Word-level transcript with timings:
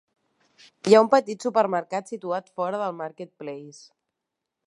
Hi 0.91 0.95
ha 0.95 1.01
un 1.05 1.09
petit 1.15 1.45
supermercat 1.47 2.09
situat 2.13 2.49
fora 2.61 2.81
de 2.85 2.89
Market 3.05 3.33
Place. 3.43 3.87